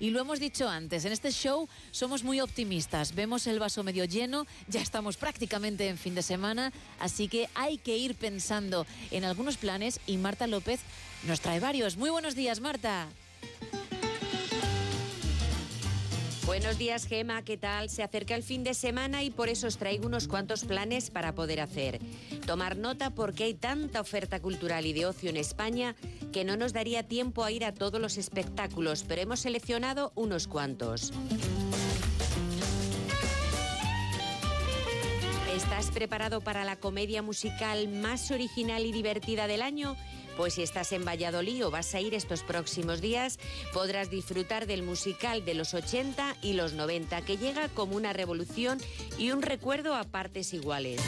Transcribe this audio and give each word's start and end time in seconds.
Y 0.00 0.10
lo 0.10 0.20
hemos 0.20 0.40
dicho 0.40 0.68
antes, 0.68 1.04
en 1.04 1.12
este 1.12 1.32
show 1.32 1.68
somos 1.90 2.24
muy 2.24 2.40
optimistas, 2.40 3.14
vemos 3.14 3.46
el 3.46 3.58
vaso 3.58 3.82
medio 3.82 4.04
lleno, 4.04 4.46
ya 4.68 4.80
estamos 4.80 5.16
prácticamente 5.16 5.88
en 5.88 5.98
fin 5.98 6.14
de 6.14 6.22
semana, 6.22 6.72
así 7.00 7.28
que 7.28 7.48
hay 7.54 7.78
que 7.78 7.96
ir 7.96 8.14
pensando 8.14 8.86
en 9.10 9.24
algunos 9.24 9.56
planes 9.56 10.00
y 10.06 10.16
Marta 10.16 10.46
López 10.46 10.80
nos 11.24 11.40
trae 11.40 11.60
varios. 11.60 11.96
Muy 11.96 12.10
buenos 12.10 12.34
días, 12.34 12.60
Marta. 12.60 13.08
Buenos 16.48 16.78
días, 16.78 17.04
Gema, 17.04 17.42
¿qué 17.42 17.58
tal? 17.58 17.90
Se 17.90 18.02
acerca 18.02 18.34
el 18.34 18.42
fin 18.42 18.64
de 18.64 18.72
semana 18.72 19.22
y 19.22 19.30
por 19.30 19.50
eso 19.50 19.66
os 19.66 19.76
traigo 19.76 20.06
unos 20.06 20.28
cuantos 20.28 20.64
planes 20.64 21.10
para 21.10 21.34
poder 21.34 21.60
hacer. 21.60 22.00
Tomar 22.46 22.78
nota 22.78 23.10
porque 23.10 23.44
hay 23.44 23.52
tanta 23.52 24.00
oferta 24.00 24.40
cultural 24.40 24.86
y 24.86 24.94
de 24.94 25.04
ocio 25.04 25.28
en 25.28 25.36
España 25.36 25.94
que 26.32 26.44
no 26.44 26.56
nos 26.56 26.72
daría 26.72 27.02
tiempo 27.02 27.44
a 27.44 27.52
ir 27.52 27.66
a 27.66 27.74
todos 27.74 28.00
los 28.00 28.16
espectáculos, 28.16 29.04
pero 29.06 29.20
hemos 29.20 29.40
seleccionado 29.40 30.10
unos 30.14 30.48
cuantos. 30.48 31.12
¿Estás 35.58 35.90
preparado 35.90 36.40
para 36.40 36.64
la 36.64 36.76
comedia 36.76 37.20
musical 37.20 37.88
más 37.88 38.30
original 38.30 38.86
y 38.86 38.92
divertida 38.92 39.48
del 39.48 39.60
año? 39.60 39.96
Pues 40.36 40.54
si 40.54 40.62
estás 40.62 40.92
en 40.92 41.04
Valladolid 41.04 41.66
o 41.66 41.72
vas 41.72 41.96
a 41.96 42.00
ir 42.00 42.14
estos 42.14 42.44
próximos 42.44 43.00
días, 43.00 43.40
podrás 43.72 44.08
disfrutar 44.08 44.68
del 44.68 44.84
musical 44.84 45.44
de 45.44 45.54
los 45.54 45.74
80 45.74 46.36
y 46.42 46.52
los 46.52 46.74
90, 46.74 47.22
que 47.22 47.38
llega 47.38 47.68
como 47.70 47.96
una 47.96 48.12
revolución 48.12 48.78
y 49.18 49.32
un 49.32 49.42
recuerdo 49.42 49.96
a 49.96 50.04
partes 50.04 50.54
iguales. 50.54 51.00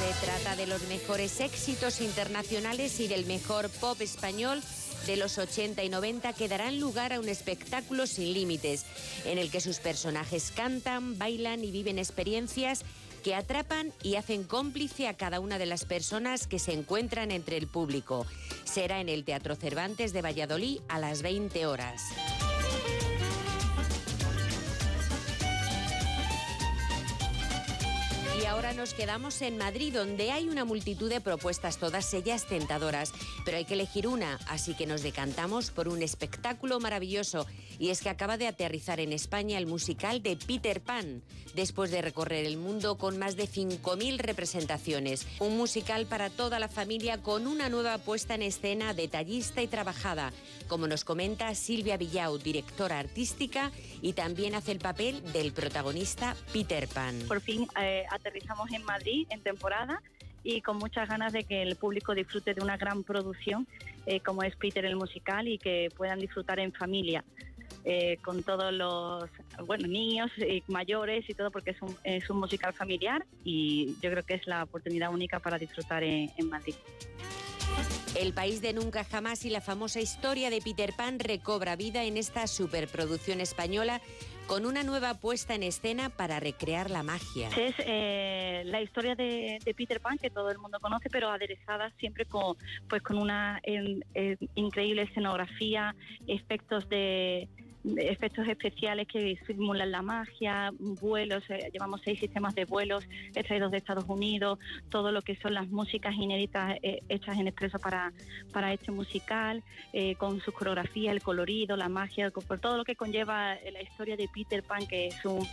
Se 0.00 0.26
trata 0.26 0.54
de 0.56 0.66
los 0.66 0.82
mejores 0.82 1.40
éxitos 1.40 2.02
internacionales 2.02 3.00
y 3.00 3.08
del 3.08 3.24
mejor 3.24 3.70
pop 3.70 4.02
español 4.02 4.62
de 5.06 5.16
los 5.16 5.38
80 5.38 5.84
y 5.84 5.88
90 5.88 6.32
que 6.32 6.48
darán 6.48 6.80
lugar 6.80 7.12
a 7.12 7.20
un 7.20 7.28
espectáculo 7.28 8.06
sin 8.06 8.32
límites, 8.32 8.84
en 9.24 9.38
el 9.38 9.50
que 9.50 9.60
sus 9.60 9.78
personajes 9.78 10.52
cantan, 10.54 11.18
bailan 11.18 11.64
y 11.64 11.70
viven 11.70 11.98
experiencias 11.98 12.84
que 13.22 13.34
atrapan 13.34 13.92
y 14.02 14.16
hacen 14.16 14.44
cómplice 14.44 15.08
a 15.08 15.14
cada 15.14 15.40
una 15.40 15.58
de 15.58 15.66
las 15.66 15.84
personas 15.84 16.46
que 16.46 16.58
se 16.58 16.72
encuentran 16.72 17.30
entre 17.30 17.56
el 17.56 17.66
público. 17.66 18.26
Será 18.64 19.00
en 19.00 19.08
el 19.08 19.24
Teatro 19.24 19.56
Cervantes 19.56 20.12
de 20.12 20.22
Valladolid 20.22 20.80
a 20.88 20.98
las 20.98 21.22
20 21.22 21.66
horas. 21.66 22.02
Ahora 28.66 28.78
nos 28.78 28.94
quedamos 28.94 29.42
en 29.42 29.58
Madrid, 29.58 29.94
donde 29.94 30.32
hay 30.32 30.48
una 30.48 30.64
multitud 30.64 31.08
de 31.08 31.20
propuestas, 31.20 31.78
todas 31.78 32.12
ellas 32.14 32.46
tentadoras, 32.46 33.12
pero 33.44 33.58
hay 33.58 33.64
que 33.64 33.74
elegir 33.74 34.08
una, 34.08 34.40
así 34.48 34.74
que 34.74 34.86
nos 34.86 35.02
decantamos 35.02 35.70
por 35.70 35.86
un 35.86 36.02
espectáculo 36.02 36.80
maravilloso, 36.80 37.46
y 37.78 37.90
es 37.90 38.00
que 38.00 38.08
acaba 38.08 38.38
de 38.38 38.48
aterrizar 38.48 38.98
en 38.98 39.12
España 39.12 39.58
el 39.58 39.66
musical 39.66 40.20
de 40.20 40.36
Peter 40.36 40.80
Pan, 40.80 41.22
después 41.54 41.90
de 41.90 42.02
recorrer 42.02 42.44
el 42.44 42.56
mundo 42.56 42.98
con 42.98 43.18
más 43.18 43.36
de 43.36 43.48
5.000 43.48 44.18
representaciones. 44.18 45.26
Un 45.38 45.56
musical 45.56 46.06
para 46.06 46.28
toda 46.28 46.58
la 46.58 46.68
familia 46.68 47.22
con 47.22 47.46
una 47.46 47.68
nueva 47.68 47.98
puesta 47.98 48.34
en 48.34 48.42
escena 48.42 48.94
detallista 48.94 49.62
y 49.62 49.68
trabajada, 49.68 50.32
como 50.68 50.88
nos 50.88 51.04
comenta 51.04 51.54
Silvia 51.54 51.96
Villau, 51.96 52.38
directora 52.38 52.98
artística, 52.98 53.70
y 54.02 54.12
también 54.12 54.54
hace 54.54 54.72
el 54.72 54.78
papel 54.78 55.22
del 55.32 55.52
protagonista 55.52 56.36
Peter 56.52 56.88
Pan. 56.88 57.20
Por 57.28 57.40
fin 57.40 57.66
eh, 57.80 58.04
aterrizamos 58.10 58.55
en 58.72 58.84
Madrid 58.84 59.26
en 59.30 59.40
temporada 59.42 60.02
y 60.42 60.60
con 60.60 60.78
muchas 60.78 61.08
ganas 61.08 61.32
de 61.32 61.44
que 61.44 61.62
el 61.62 61.76
público 61.76 62.14
disfrute 62.14 62.54
de 62.54 62.62
una 62.62 62.76
gran 62.76 63.02
producción 63.02 63.66
eh, 64.06 64.20
como 64.20 64.42
es 64.42 64.54
Peter 64.56 64.84
el 64.84 64.96
musical 64.96 65.48
y 65.48 65.58
que 65.58 65.88
puedan 65.96 66.20
disfrutar 66.20 66.58
en 66.60 66.72
familia. 66.72 67.24
eh, 67.84 68.18
con 68.22 68.42
todos 68.42 68.72
los 68.72 69.30
bueno 69.64 69.86
niños 69.86 70.30
mayores 70.66 71.28
y 71.28 71.34
todo 71.34 71.50
porque 71.50 71.70
es 71.70 71.80
un, 71.82 71.96
es 72.02 72.28
un 72.28 72.38
musical 72.38 72.72
familiar 72.74 73.24
y 73.44 73.94
yo 74.02 74.10
creo 74.10 74.24
que 74.24 74.34
es 74.34 74.46
la 74.46 74.64
oportunidad 74.64 75.12
única 75.12 75.38
para 75.38 75.56
disfrutar 75.56 76.02
en, 76.02 76.30
en 76.36 76.48
Madrid. 76.48 76.74
El 78.16 78.32
país 78.32 78.60
de 78.62 78.72
nunca 78.72 79.04
jamás 79.04 79.44
y 79.44 79.50
la 79.50 79.60
famosa 79.60 80.00
historia 80.00 80.48
de 80.50 80.60
Peter 80.60 80.92
Pan 80.96 81.18
recobra 81.18 81.76
vida 81.76 82.04
en 82.04 82.16
esta 82.16 82.46
superproducción 82.46 83.40
española 83.40 84.00
con 84.46 84.64
una 84.64 84.82
nueva 84.82 85.14
puesta 85.14 85.54
en 85.54 85.62
escena 85.62 86.08
para 86.10 86.40
recrear 86.40 86.90
la 86.90 87.02
magia. 87.02 87.48
Es 87.56 87.74
eh, 87.78 88.62
la 88.66 88.80
historia 88.80 89.14
de, 89.14 89.58
de 89.64 89.74
Peter 89.74 90.00
Pan 90.00 90.18
que 90.18 90.30
todo 90.30 90.50
el 90.50 90.58
mundo 90.58 90.78
conoce, 90.80 91.08
pero 91.10 91.30
aderezada 91.30 91.90
siempre 91.98 92.24
con, 92.24 92.56
pues, 92.88 93.02
con 93.02 93.18
una 93.18 93.60
increíble 94.54 95.02
escenografía, 95.02 95.94
efectos 96.26 96.88
de 96.88 97.48
efectos 97.98 98.46
especiales 98.48 99.06
que 99.06 99.38
simulan 99.46 99.90
la 99.92 100.02
magia, 100.02 100.72
vuelos, 100.78 101.44
eh, 101.50 101.70
llevamos 101.72 102.00
seis 102.04 102.18
sistemas 102.18 102.54
de 102.54 102.64
vuelos 102.64 103.04
extraídos 103.34 103.70
de 103.70 103.78
Estados 103.78 104.04
Unidos, 104.08 104.58
todo 104.90 105.12
lo 105.12 105.22
que 105.22 105.36
son 105.36 105.54
las 105.54 105.68
músicas 105.68 106.14
inéditas 106.14 106.76
eh, 106.82 107.00
hechas 107.08 107.38
en 107.38 107.46
expreso 107.48 107.78
para, 107.78 108.12
para 108.52 108.72
este 108.72 108.90
musical, 108.90 109.62
eh, 109.92 110.14
con 110.16 110.40
su 110.40 110.52
coreografía, 110.52 111.12
el 111.12 111.22
colorido, 111.22 111.76
la 111.76 111.88
magia, 111.88 112.30
por 112.30 112.58
todo 112.58 112.76
lo 112.76 112.84
que 112.84 112.96
conlleva 112.96 113.54
la 113.72 113.82
historia 113.82 114.16
de 114.16 114.28
Peter 114.34 114.62
Pan, 114.62 114.86
que 114.86 115.06
es 115.08 115.24
un 115.24 115.46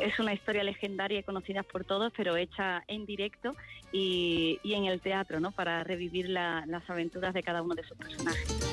es 0.00 0.18
una 0.18 0.32
historia 0.32 0.62
legendaria 0.64 1.20
y 1.20 1.22
conocida 1.22 1.62
por 1.62 1.84
todos, 1.84 2.12
pero 2.16 2.36
hecha 2.36 2.82
en 2.88 3.04
directo 3.06 3.54
y, 3.92 4.58
y 4.62 4.74
en 4.74 4.84
el 4.86 5.00
teatro, 5.00 5.40
¿no? 5.40 5.52
Para 5.52 5.84
revivir 5.84 6.28
la- 6.28 6.64
las 6.66 6.88
aventuras 6.90 7.34
de 7.34 7.42
cada 7.42 7.62
uno 7.62 7.74
de 7.74 7.82
sus 7.84 7.96
personajes. 7.96 8.67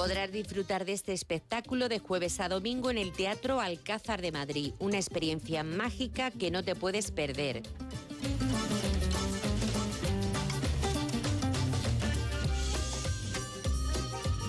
Podrás 0.00 0.32
disfrutar 0.32 0.86
de 0.86 0.94
este 0.94 1.12
espectáculo 1.12 1.90
de 1.90 1.98
jueves 1.98 2.40
a 2.40 2.48
domingo 2.48 2.90
en 2.90 2.96
el 2.96 3.12
Teatro 3.12 3.60
Alcázar 3.60 4.22
de 4.22 4.32
Madrid, 4.32 4.72
una 4.78 4.96
experiencia 4.96 5.62
mágica 5.62 6.30
que 6.30 6.50
no 6.50 6.64
te 6.64 6.74
puedes 6.74 7.10
perder. 7.10 7.62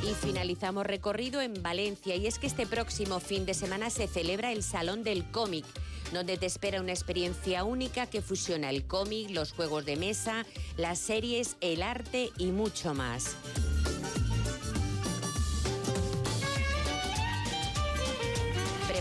Y 0.09 0.25
finalizamos 0.25 0.85
recorrido 0.85 1.41
en 1.41 1.62
Valencia 1.62 2.16
y 2.16 2.28
es 2.28 2.39
que 2.39 2.47
este 2.47 2.66
próximo 2.66 3.19
fin 3.19 3.45
de 3.45 3.53
semana 3.53 3.89
se 3.89 4.07
celebra 4.07 4.53
el 4.53 4.63
Salón 4.63 5.03
del 5.03 5.29
Cómic, 5.31 5.66
donde 6.13 6.38
te 6.38 6.45
espera 6.45 6.79
una 6.79 6.94
experiencia 6.94 7.66
única 7.66 8.06
que 8.06 8.22
fusiona 8.22 8.69
el 8.69 8.88
cómic, 8.88 9.29
los 9.31 9.51
juegos 9.51 9.83
de 9.83 9.97
mesa, 9.97 10.45
las 10.78 10.97
series, 10.97 11.57
el 11.59 11.83
arte 11.83 12.29
y 12.38 12.51
mucho 12.51 12.94
más. 12.94 13.35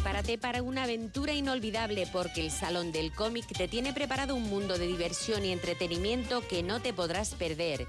Prepárate 0.01 0.39
para 0.39 0.63
una 0.63 0.85
aventura 0.85 1.35
inolvidable 1.35 2.09
porque 2.11 2.41
el 2.41 2.51
Salón 2.51 2.91
del 2.91 3.13
Cómic 3.13 3.47
te 3.49 3.69
tiene 3.69 3.93
preparado 3.93 4.35
un 4.35 4.45
mundo 4.45 4.79
de 4.79 4.87
diversión 4.87 5.45
y 5.45 5.53
entretenimiento 5.53 6.41
que 6.49 6.63
no 6.63 6.81
te 6.81 6.95
podrás 6.95 7.35
perder. 7.35 7.87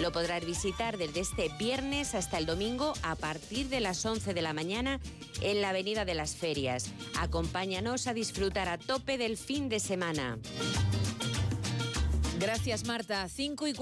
Lo 0.00 0.10
podrás 0.10 0.46
visitar 0.46 0.96
desde 0.96 1.20
este 1.20 1.50
viernes 1.58 2.14
hasta 2.14 2.38
el 2.38 2.46
domingo 2.46 2.94
a 3.02 3.14
partir 3.14 3.68
de 3.68 3.80
las 3.80 4.06
11 4.06 4.32
de 4.32 4.40
la 4.40 4.54
mañana 4.54 5.00
en 5.42 5.60
la 5.60 5.68
Avenida 5.68 6.06
de 6.06 6.14
las 6.14 6.34
Ferias. 6.34 6.86
Acompáñanos 7.18 8.06
a 8.06 8.14
disfrutar 8.14 8.70
a 8.70 8.78
tope 8.78 9.18
del 9.18 9.36
fin 9.36 9.68
de 9.68 9.80
semana. 9.80 10.38
Gracias, 12.40 12.86
Marta. 12.86 13.28
Cinco 13.28 13.66
y 13.66 13.74